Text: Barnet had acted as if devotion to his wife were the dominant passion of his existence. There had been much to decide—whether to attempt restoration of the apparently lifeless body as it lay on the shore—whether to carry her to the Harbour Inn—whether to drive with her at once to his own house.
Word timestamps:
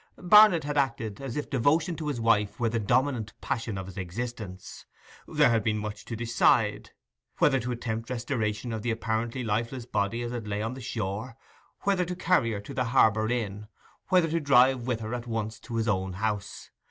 Barnet 0.17 0.63
had 0.63 0.79
acted 0.79 1.21
as 1.21 1.37
if 1.37 1.47
devotion 1.47 1.95
to 1.97 2.07
his 2.07 2.19
wife 2.19 2.59
were 2.59 2.69
the 2.69 2.79
dominant 2.79 3.33
passion 3.39 3.77
of 3.77 3.85
his 3.85 3.99
existence. 3.99 4.83
There 5.27 5.51
had 5.51 5.63
been 5.63 5.77
much 5.77 6.05
to 6.05 6.15
decide—whether 6.15 7.59
to 7.59 7.71
attempt 7.71 8.09
restoration 8.09 8.73
of 8.73 8.81
the 8.81 8.89
apparently 8.89 9.43
lifeless 9.43 9.85
body 9.85 10.23
as 10.23 10.31
it 10.31 10.47
lay 10.47 10.63
on 10.63 10.73
the 10.73 10.81
shore—whether 10.81 12.05
to 12.05 12.15
carry 12.15 12.53
her 12.53 12.61
to 12.61 12.73
the 12.73 12.85
Harbour 12.85 13.29
Inn—whether 13.29 14.31
to 14.31 14.39
drive 14.39 14.87
with 14.87 15.01
her 15.01 15.13
at 15.13 15.27
once 15.27 15.59
to 15.59 15.75
his 15.75 15.87
own 15.87 16.13
house. 16.13 16.71